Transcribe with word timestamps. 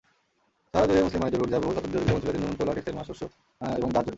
সাহারা 0.71 0.93
জুড়ে 0.93 1.01
মুসলিম 1.05 1.21
বাণিজ্য 1.23 1.39
রুট, 1.39 1.49
যা 1.53 1.59
বহু 1.63 1.73
শতাব্দী 1.75 1.91
ধরে 1.95 2.03
বিদ্যমান 2.03 2.23
ছিল, 2.23 2.29
এতে 2.33 2.37
নুন, 2.43 2.53
কোলা, 2.57 2.71
টেক্সটাইল, 2.75 2.95
মাছ, 2.97 3.07
শস্য 3.09 3.23
এবং 3.79 3.87
দাস 3.95 4.01
জড়িত। 4.05 4.09